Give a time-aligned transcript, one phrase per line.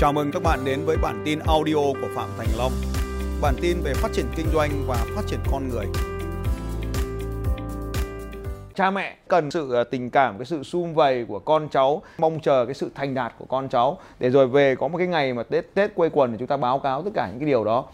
[0.00, 2.72] Chào mừng các bạn đến với bản tin audio của Phạm Thành Long.
[3.42, 5.86] Bản tin về phát triển kinh doanh và phát triển con người.
[8.74, 12.40] cha mẹ cần sự ờ, tình cảm cái sự sum vầy của con cháu mong
[12.40, 15.32] chờ cái sự thành đạt của con cháu để rồi về có một cái ngày
[15.32, 17.64] mà tết tết quây quần thì chúng ta báo cáo tất cả những cái điều
[17.64, 17.84] đó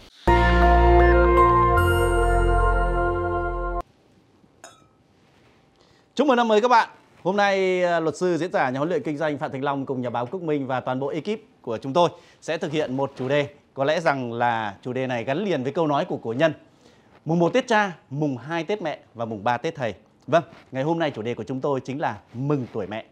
[6.14, 6.88] Chúc mừng năm mới các bạn.
[7.26, 9.86] Hôm nay à, luật sư diễn giả nhà huấn luyện kinh doanh Phạm Thành Long
[9.86, 12.10] cùng nhà báo Quốc Minh và toàn bộ ekip của chúng tôi
[12.40, 13.48] sẽ thực hiện một chủ đề.
[13.74, 16.52] Có lẽ rằng là chủ đề này gắn liền với câu nói của cổ nhân.
[17.24, 19.94] Mùng 1 Tết cha, mùng 2 Tết mẹ và mùng 3 Tết thầy.
[20.26, 20.42] Vâng,
[20.72, 23.04] ngày hôm nay chủ đề của chúng tôi chính là mừng tuổi mẹ.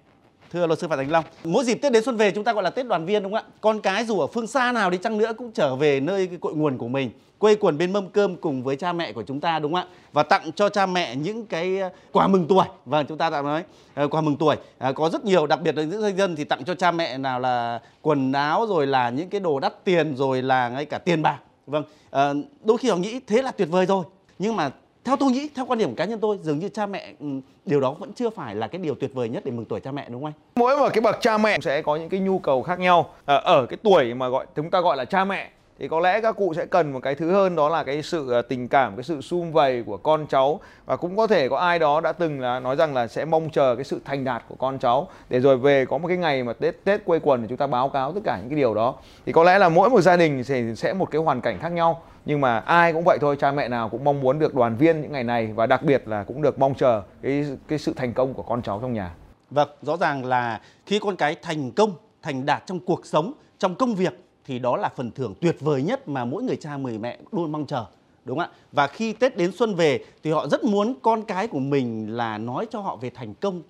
[0.55, 2.63] Thưa luật sư Phạm Thành Long, mỗi dịp Tết đến xuân về chúng ta gọi
[2.63, 3.53] là Tết đoàn viên đúng không ạ?
[3.61, 6.39] Con cái dù ở phương xa nào đi chăng nữa cũng trở về nơi cái
[6.41, 9.41] cội nguồn của mình, quây quần bên mâm cơm cùng với cha mẹ của chúng
[9.41, 9.95] ta đúng không ạ?
[10.13, 12.65] Và tặng cho cha mẹ những cái ờ, quà mừng tuổi.
[12.85, 14.57] Vâng, chúng ta đã nói ờ, quà mừng tuổi.
[14.79, 17.19] À, có rất nhiều đặc biệt là những doanh dân thì tặng cho cha mẹ
[17.19, 20.99] nào là quần áo rồi là những cái đồ đắt tiền rồi là ngay cả
[20.99, 21.39] tiền bạc.
[21.67, 22.33] Vâng, à,
[22.65, 24.05] đôi khi họ nghĩ thế là tuyệt vời rồi.
[24.39, 24.71] Nhưng mà
[25.05, 27.27] theo tôi nghĩ, theo quan điểm cá nhân tôi, dường như cha mẹ ừ,
[27.65, 29.93] điều đó vẫn chưa phải là cái điều tuyệt vời nhất để mừng tuổi cha
[29.93, 30.41] mẹ, đúng không anh?
[30.55, 33.11] Mỗi một cái bậc cha mẹ sẽ có những cái nhu cầu khác nhau.
[33.25, 36.21] Ờ, ở cái tuổi mà gọi, chúng ta gọi là cha mẹ thì có lẽ
[36.21, 38.97] các cụ sẽ cần một cái thứ hơn, đó là cái sự à, tình cảm,
[38.97, 40.61] cái sự sum vầy của con cháu.
[40.87, 43.51] Và cũng có thể có ai đó đã từng là nói rằng là sẽ mong
[43.51, 45.09] chờ cái sự thành đạt của con cháu.
[45.29, 47.67] Để rồi về có một cái ngày mà tết tết quê quần thì chúng ta
[47.67, 48.95] báo cáo tất cả những cái điều đó.
[49.27, 51.73] Thì có lẽ là mỗi một gia đình sẽ sẽ một cái hoàn cảnh khác
[51.73, 52.03] nhau.
[52.25, 55.03] Nhưng mà ai cũng vậy thôi, cha mẹ nào cũng mong muốn được đoàn viên
[55.03, 55.53] những ngày này.
[55.55, 58.63] Và đặc biệt là cũng được mong chờ cái cái sự thành công của con
[58.63, 59.15] cháu trong nhà.
[59.51, 63.75] Vâng rõ ràng là khi con cái thành công, thành đạt trong cuộc sống, trong
[63.75, 66.99] công việc thì đó là phần thưởng tuyệt vời nhất mà mỗi người cha người
[66.99, 67.85] mẹ luôn mong chờ
[68.25, 68.57] đúng không ạ?
[68.73, 72.39] Và khi tết đến xuân về thì họ rất muốn con cái của mình là
[72.39, 73.63] nói cho họ về thành công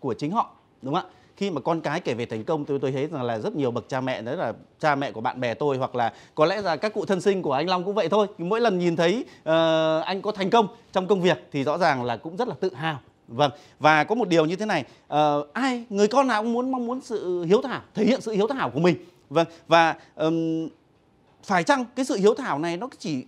[0.00, 0.50] của chính họ
[0.82, 1.10] đúng không ạ?
[1.36, 3.70] Khi mà con cái kể về thành công tôi tôi thấy rằng là rất nhiều
[3.70, 6.62] bậc cha mẹ đấy là cha mẹ của bạn bè tôi hoặc là có lẽ
[6.62, 8.26] là các cụ thân sinh của anh Long cũng vậy thôi.
[8.38, 9.44] Mỗi lần nhìn thấy uh,
[10.04, 12.74] anh có thành công trong công việc thì rõ ràng là cũng rất là tự
[12.74, 12.98] hào.
[13.28, 14.84] Vâng và có một điều như thế này
[15.14, 18.32] uh, ai người con nào cũng muốn mong muốn sự hiếu thảo thể hiện sự
[18.32, 18.96] hiếu thảo của mình
[19.34, 20.68] vâng và um,
[21.44, 23.24] phải chăng cái sự hiếu thảo này nó chỉ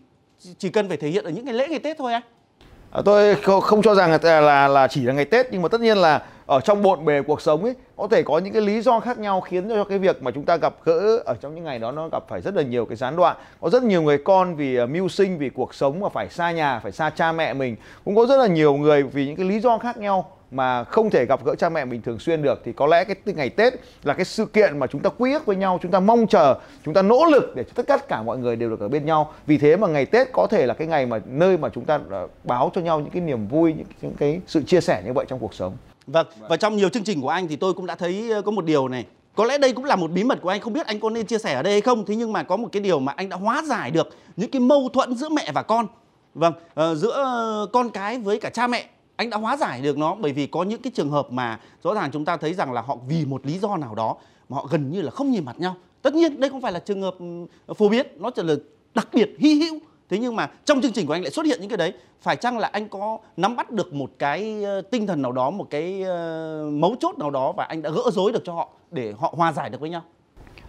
[0.58, 2.22] chỉ cần phải thể hiện ở những ngày lễ ngày tết thôi anh
[2.90, 5.80] à, tôi không, cho rằng là, là là chỉ là ngày tết nhưng mà tất
[5.80, 8.80] nhiên là ở trong bộn bề cuộc sống ấy có thể có những cái lý
[8.80, 11.64] do khác nhau khiến cho cái việc mà chúng ta gặp gỡ ở trong những
[11.64, 13.36] ngày đó nó gặp phải rất là nhiều cái gián đoạn.
[13.60, 16.50] Có rất nhiều người con vì uh, mưu sinh vì cuộc sống mà phải xa
[16.50, 17.76] nhà phải xa cha mẹ mình.
[18.04, 21.10] Cũng có rất là nhiều người vì những cái lý do khác nhau mà không
[21.10, 23.74] thể gặp gỡ cha mẹ mình thường xuyên được thì có lẽ cái ngày Tết
[24.04, 26.54] là cái sự kiện mà chúng ta quy ước với nhau, chúng ta mong chờ,
[26.84, 29.32] chúng ta nỗ lực để cho tất cả mọi người đều được ở bên nhau.
[29.46, 32.00] Vì thế mà ngày Tết có thể là cái ngày mà nơi mà chúng ta
[32.10, 35.12] ờ, báo cho nhau những cái niềm vui, những, những cái sự chia sẻ như
[35.12, 35.76] vậy trong cuộc sống.
[36.06, 38.50] Vâng, và trong nhiều chương trình của anh thì tôi cũng đã thấy ờ, có
[38.50, 39.04] một điều này
[39.34, 41.26] có lẽ đây cũng là một bí mật của anh không biết anh có nên
[41.26, 43.28] chia sẻ ở đây hay không thế nhưng mà có một cái điều mà anh
[43.28, 45.86] đã hóa giải được những cái mâu thuẫn giữa mẹ và con
[46.34, 48.86] vâng uh, giữa con cái với cả cha mẹ
[49.16, 51.94] anh đã hóa giải được nó, bởi vì có những cái trường hợp mà rõ
[51.94, 54.16] ràng chúng ta thấy rằng là họ vì một lý do nào đó
[54.48, 55.76] mà họ gần như là không nhìn mặt nhau.
[56.02, 58.54] Tất nhiên, đây không phải là trường hợp ừ, phổ biến, nó chỉ là
[58.94, 59.78] đặc biệt, hy hữu.
[60.08, 61.92] Thế nhưng mà trong chương trình của anh lại xuất hiện những cái đấy.
[62.20, 65.50] Phải chăng là anh có nắm bắt được một cái ờ, tinh thần nào đó,
[65.50, 68.68] một cái ờ, mấu chốt nào đó và anh đã gỡ rối được cho họ
[68.90, 70.02] để họ hòa giải được với nhau?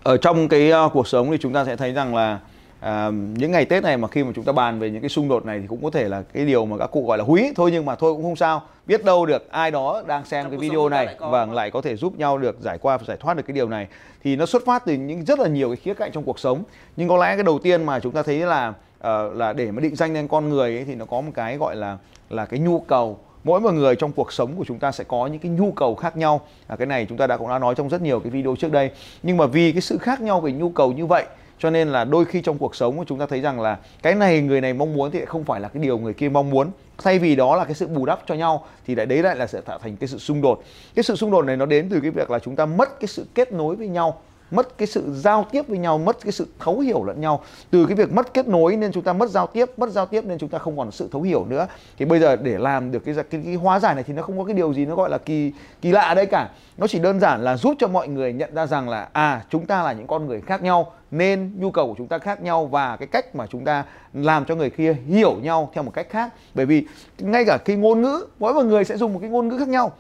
[0.04, 2.40] Ở trong cái cuộc sống thì chúng ta sẽ thấy rằng là
[2.80, 5.28] à, những ngày Tết này mà khi mà chúng ta bàn về những cái xung
[5.28, 7.52] đột này thì cũng có thể là cái điều mà các cụ gọi là húy
[7.56, 8.62] thôi nhưng mà thôi cũng không sao.
[8.86, 11.82] Biết đâu được ai đó đang xem Trong cái video này và vâng, lại có
[11.82, 13.88] thể giúp nhau được giải qua và giải thoát được cái điều này.
[14.24, 16.64] Thì nó xuất phát từ những rất là nhiều cái khía cạnh trong cuộc sống.
[16.96, 19.82] Nhưng có lẽ cái đầu tiên mà chúng ta thấy là uh, là để mà
[19.82, 21.98] định danh lên con người ấy, thì nó có một cái gọi là
[22.30, 23.20] là cái nhu cầu.
[23.44, 25.96] Mỗi một người trong cuộc sống của chúng ta sẽ có những cái nhu cầu
[25.96, 26.42] khác nhau.
[26.68, 28.72] À, cái này chúng ta đã cũng đã nói trong rất nhiều cái video trước
[28.72, 28.92] đây.
[29.24, 31.26] Nhưng mà vì cái sự khác nhau về nhu cầu như vậy
[31.60, 34.42] cho nên là đôi khi trong cuộc sống chúng ta thấy rằng là cái này
[34.42, 36.72] người này mong muốn thì không phải là cái điều người kia mong muốn.
[36.98, 39.48] Thay vì đó là cái sự bù đắp cho nhau thì lại đấy lại là
[39.48, 40.64] sẽ tạo thành cái sự xung đột.
[40.96, 43.08] Cái sự xung đột này nó đến từ cái việc là chúng ta mất cái
[43.08, 44.22] sự kết nối với nhau
[44.52, 47.44] mất cái sự giao tiếp với nhau mất cái sự thấu hiểu lẫn nhau.
[47.72, 50.24] Từ cái việc mất kết nối nên chúng ta mất giao tiếp mất giao tiếp
[50.26, 51.68] nên chúng ta không còn sự thấu hiểu nữa.
[51.98, 54.38] Thì bây giờ để làm được cái cái, cái hóa giải này thì nó không
[54.38, 55.52] có cái điều gì nó gọi là kỳ
[55.82, 56.50] kỳ lạ ở đây cả.
[56.78, 59.66] Nó chỉ đơn giản là giúp cho mọi người nhận ra rằng là à chúng
[59.66, 62.66] ta là những con người khác nhau nên nhu cầu của chúng ta khác nhau
[62.66, 63.84] và cái cách mà chúng ta
[64.14, 66.34] làm cho người kia hiểu nhau theo một cách khác.
[66.54, 66.86] Bởi vì
[67.20, 69.68] ngay cả cái ngôn ngữ mỗi một người sẽ dùng một cái ngôn ngữ khác
[69.68, 69.92] nhau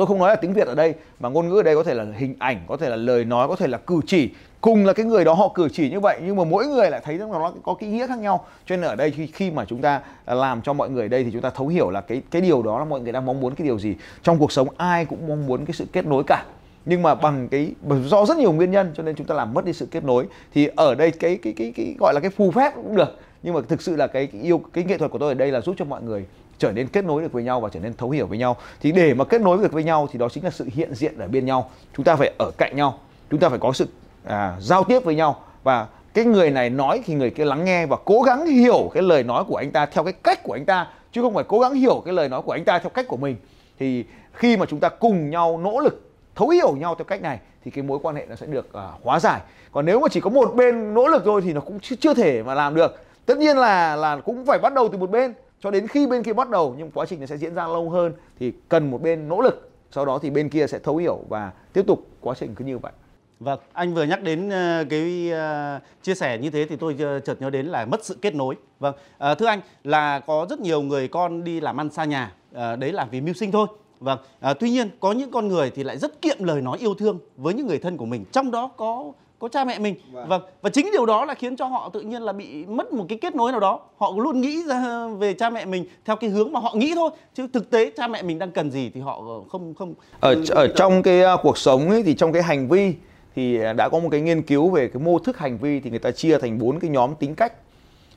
[0.00, 1.94] tôi không nói là tiếng việt ở đây, mà ngôn ngữ ở đây có thể
[1.94, 4.30] là hình ảnh, có thể là lời nói, có thể là cử chỉ.
[4.60, 7.00] Cùng là cái người đó họ cử chỉ như vậy, nhưng mà mỗi người lại
[7.04, 8.44] thấy rằng nó có cái ý nghĩa khác nhau.
[8.66, 11.30] Cho nên ở đây khi khi mà chúng ta làm cho mọi người đây thì
[11.32, 13.54] chúng ta thấu hiểu là cái cái điều đó là mọi người đang mong muốn
[13.54, 13.94] cái điều gì.
[14.22, 16.44] Trong cuộc sống ai cũng mong muốn cái sự kết nối cả
[16.84, 17.72] nhưng mà bằng cái
[18.04, 20.26] do rất nhiều nguyên nhân cho nên chúng ta làm mất đi sự kết nối
[20.54, 23.18] thì ở đây cái cái cái cái gọi là cái phù phép cũng được.
[23.42, 25.52] Nhưng mà thực sự là cái, cái yêu cái nghệ thuật của tôi ở đây
[25.52, 26.24] là giúp cho mọi người
[26.58, 28.56] trở nên kết nối được với nhau và trở nên thấu hiểu với nhau.
[28.80, 31.18] Thì để mà kết nối được với nhau thì đó chính là sự hiện diện
[31.18, 31.70] ở bên nhau.
[31.96, 32.98] Chúng ta phải ở cạnh nhau
[33.30, 33.88] chúng ta phải có sự
[34.24, 35.42] à, giao tiếp với nhau.
[35.62, 39.02] Và cái người này nói thì người kia lắng nghe và cố gắng hiểu cái
[39.02, 41.60] lời nói của anh ta theo cái cách của anh ta chứ không phải cố
[41.60, 43.36] gắng hiểu cái lời nói của anh ta theo cách của mình.
[43.78, 46.09] Thì khi mà chúng ta cùng nhau nỗ lực
[46.40, 49.04] thấu hiểu nhau theo cách này thì cái mối quan hệ nó sẽ được uh,
[49.04, 49.40] hóa giải
[49.72, 52.14] còn nếu mà chỉ có một bên nỗ lực thôi thì nó cũng chưa, chưa
[52.14, 55.34] thể mà làm được tất nhiên là là cũng phải bắt đầu từ một bên
[55.60, 57.90] cho đến khi bên kia bắt đầu nhưng quá trình nó sẽ diễn ra lâu
[57.90, 61.18] hơn thì cần một bên nỗ lực sau đó thì bên kia sẽ thấu hiểu
[61.28, 62.92] và tiếp tục quá trình cứ như vậy
[63.40, 67.20] Vâng, anh vừa nhắc đến ờ, cái ờ, chia sẻ như thế thì tôi ờ,
[67.20, 68.56] chợt nhớ đến là mất sự kết nối.
[68.78, 68.94] Vâng,
[69.38, 73.04] thưa anh là có rất nhiều người con đi làm ăn xa nhà, đấy là
[73.10, 73.66] vì mưu sinh thôi.
[74.00, 74.18] Vâng,
[74.50, 77.18] uh, tuy nhiên có những con người thì lại rất kiệm lời nói yêu thương
[77.36, 79.94] với những người thân của mình, trong đó có có cha mẹ mình.
[80.12, 80.28] Vâng.
[80.28, 83.04] vâng, và chính điều đó là khiến cho họ tự nhiên là bị mất một
[83.08, 83.80] cái kết nối nào đó.
[83.96, 87.10] Họ luôn nghĩ ra về cha mẹ mình theo cái hướng mà họ nghĩ thôi,
[87.34, 89.94] chứ thực tế cha mẹ mình đang cần gì thì họ không không.
[90.20, 92.94] Ở ở trong cái cuộc sống ấy thì trong cái hành vi
[93.34, 95.98] thì đã có một cái nghiên cứu về cái mô thức hành vi thì người
[95.98, 97.52] ta chia thành bốn cái nhóm tính cách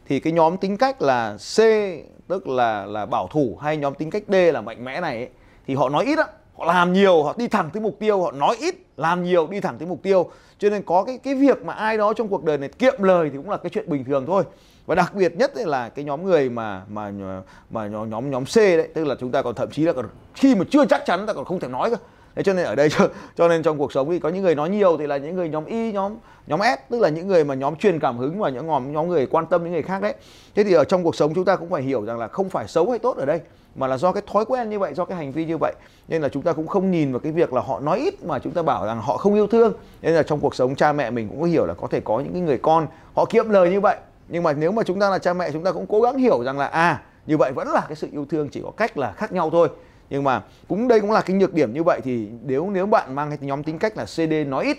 [0.07, 1.59] thì cái nhóm tính cách là C
[2.27, 5.29] tức là là bảo thủ hay nhóm tính cách D là mạnh mẽ này ấy,
[5.67, 6.25] thì họ nói ít á,
[6.57, 9.59] họ làm nhiều, họ đi thẳng tới mục tiêu, họ nói ít, làm nhiều, đi
[9.59, 10.29] thẳng tới mục tiêu.
[10.59, 13.29] Cho nên có cái cái việc mà ai đó trong cuộc đời này kiệm lời
[13.29, 14.43] thì cũng là cái chuyện bình thường thôi.
[14.85, 17.11] Và đặc biệt nhất là cái nhóm người mà mà
[17.69, 20.05] mà nhóm nhóm nhóm C đấy, tức là chúng ta còn thậm chí là còn
[20.33, 21.95] khi mà chưa chắc chắn ta còn không thể nói cơ
[22.35, 24.55] thế cho nên ở đây cho, cho nên trong cuộc sống thì có những người
[24.55, 26.15] nói nhiều thì là những người nhóm y nhóm
[26.47, 29.07] nhóm s tức là những người mà nhóm truyền cảm hứng và những nhóm nhóm
[29.07, 30.13] người quan tâm những người khác đấy.
[30.55, 32.67] Thế thì ở trong cuộc sống chúng ta cũng phải hiểu rằng là không phải
[32.67, 33.39] xấu hay tốt ở đây
[33.75, 35.73] mà là do cái thói quen như vậy do cái hành vi như vậy.
[36.07, 38.39] Nên là chúng ta cũng không nhìn vào cái việc là họ nói ít mà
[38.39, 39.73] chúng ta bảo rằng họ không yêu thương.
[40.01, 42.19] Nên là trong cuộc sống cha mẹ mình cũng có hiểu là có thể có
[42.19, 43.97] những cái người con họ kiệm lời như vậy.
[44.29, 46.43] Nhưng mà nếu mà chúng ta là cha mẹ chúng ta cũng cố gắng hiểu
[46.43, 49.11] rằng là à như vậy vẫn là cái sự yêu thương chỉ có cách là
[49.11, 49.69] khác nhau thôi
[50.13, 53.15] nhưng mà cũng đây cũng là cái nhược điểm như vậy thì nếu nếu bạn
[53.15, 54.77] mang cái nhóm tính cách là CD nói ít,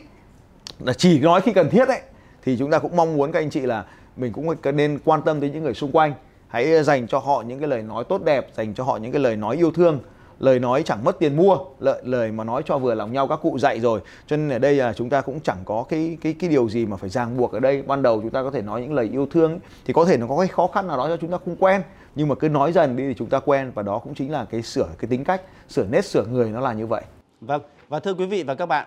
[0.81, 2.01] là chỉ nói khi cần thiết ấy,
[2.43, 3.85] thì chúng ta cũng mong muốn các anh chị là
[4.17, 6.15] mình cũng nên quan tâm tới những người xung quanh.
[6.49, 9.23] Hãy dành cho họ những cái lời nói tốt đẹp, dành cho họ những cái
[9.23, 9.99] lời nói yêu thương,
[10.39, 13.39] lời nói chẳng mất tiền mua, lợi, lời mà nói cho vừa lòng nhau các
[13.43, 14.01] cụ dạy rồi.
[14.27, 16.87] Cho nên ở đây là chúng ta cũng chẳng có cái cái cái điều gì
[16.87, 17.83] mà phải ràng buộc ở đây.
[17.83, 20.27] Ban đầu chúng ta có thể nói những lời yêu thương thì có thể nó
[20.27, 21.83] có cái khó khăn nào đó cho chúng ta không quen
[22.15, 24.45] nhưng mà cứ nói dần đi thì chúng ta quen và đó cũng chính là
[24.45, 27.03] cái sửa, cái tính cách, sửa nét sửa người nó là như vậy.
[27.41, 28.87] Vâng và thưa quý vị và các bạn,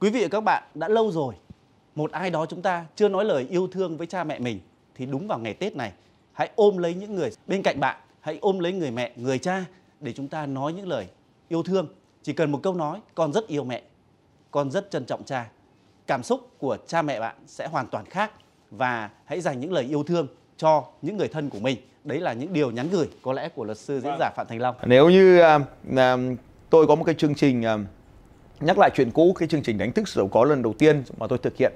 [0.00, 1.34] quý vị và các bạn, đã lâu rồi
[1.94, 4.60] một ai đó chúng ta chưa nói lời yêu thương với cha mẹ mình
[4.94, 5.92] thì đúng vào ngày Tết này,
[6.32, 9.64] hãy ôm lấy những người bên cạnh bạn, hãy ôm lấy người mẹ, người cha
[10.00, 11.06] để chúng ta nói những lời
[11.48, 11.88] yêu thương.
[12.22, 13.82] Chỉ cần một câu nói, con rất yêu mẹ,
[14.50, 15.50] con rất trân trọng cha.
[16.06, 18.32] Cảm xúc của cha mẹ bạn sẽ hoàn toàn khác
[18.70, 20.26] và hãy dành những lời yêu thương
[20.56, 23.64] cho những người thân của mình đấy là những điều nhắn gửi có lẽ của
[23.64, 24.74] luật sư diễn giả Phạm Thành Long.
[24.84, 25.62] Nếu như uh,
[25.92, 25.98] uh,
[26.70, 27.80] tôi có một cái chương trình uh,
[28.62, 31.26] nhắc lại chuyện cũ cái chương trình đánh thức giàu có lần đầu tiên mà
[31.26, 31.72] tôi thực hiện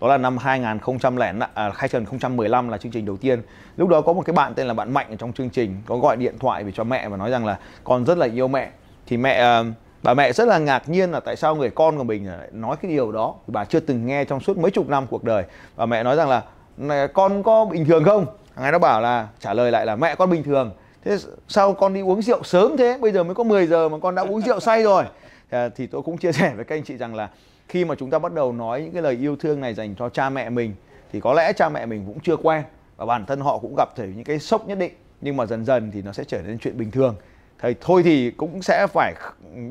[0.00, 3.42] đó là năm 2005 à, 2015 là chương trình đầu tiên.
[3.76, 5.96] Lúc đó có một cái bạn tên là bạn mạnh ở trong chương trình có
[5.96, 8.70] gọi điện thoại về cho mẹ và nói rằng là con rất là yêu mẹ.
[9.06, 9.62] Thì mẹ
[10.02, 12.90] bà mẹ rất là ngạc nhiên là tại sao người con của mình nói cái
[12.90, 13.34] điều đó.
[13.46, 15.44] Bà chưa từng nghe trong suốt mấy chục năm cuộc đời.
[15.76, 16.42] Và mẹ nói rằng là
[17.06, 20.14] con có bình thường không thằng ấy nó bảo là, trả lời lại là, mẹ
[20.14, 20.72] con bình thường.
[21.04, 21.16] Thế
[21.48, 22.98] sao con đi uống rượu sớm thế?
[23.00, 25.04] Bây giờ mới có 10 giờ mà con đã uống rượu say rồi.
[25.76, 27.28] Thì tôi cũng chia sẻ với các anh chị rằng là
[27.68, 30.08] khi mà chúng ta bắt đầu nói những cái lời yêu thương này dành cho
[30.08, 30.74] cha mẹ mình,
[31.12, 32.62] thì có lẽ cha mẹ mình cũng chưa quen
[32.96, 34.92] và bản thân họ cũng gặp thể những cái sốc nhất định.
[35.20, 37.16] Nhưng mà dần dần thì nó sẽ trở nên chuyện bình thường.
[37.58, 39.14] Thầy, thôi thì cũng sẽ phải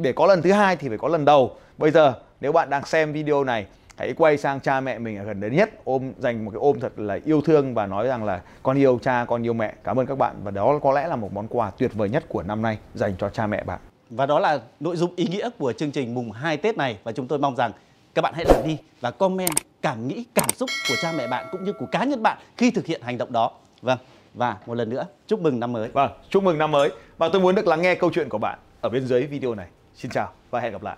[0.01, 1.55] để có lần thứ hai thì phải có lần đầu.
[1.77, 3.65] Bây giờ nếu bạn đang xem video này
[3.97, 6.79] hãy quay sang cha mẹ mình ở gần đấy nhất ôm dành một cái ôm
[6.79, 9.73] thật là yêu thương và nói rằng là con yêu cha con yêu mẹ.
[9.83, 12.23] Cảm ơn các bạn và đó có lẽ là một món quà tuyệt vời nhất
[12.29, 13.79] của năm nay dành cho cha mẹ bạn.
[14.09, 17.11] Và đó là nội dung ý nghĩa của chương trình mùng 2 Tết này và
[17.11, 17.71] chúng tôi mong rằng
[18.15, 19.49] các bạn hãy làm đi và comment
[19.81, 22.71] cảm nghĩ cảm xúc của cha mẹ bạn cũng như của cá nhân bạn khi
[22.71, 23.51] thực hiện hành động đó.
[23.81, 23.97] Vâng
[24.33, 25.89] và một lần nữa chúc mừng năm mới.
[25.89, 26.91] Vâng chúc mừng năm mới.
[27.17, 29.67] Và tôi muốn được lắng nghe câu chuyện của bạn ở bên dưới video này.
[29.95, 30.97] Xin chào và hẹn gặp lại